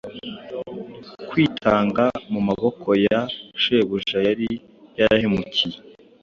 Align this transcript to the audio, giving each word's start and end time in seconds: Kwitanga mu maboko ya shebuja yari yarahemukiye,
Kwitanga 1.29 2.05
mu 2.31 2.39
maboko 2.47 2.89
ya 3.05 3.19
shebuja 3.61 4.17
yari 4.27 4.49
yarahemukiye, 4.99 5.77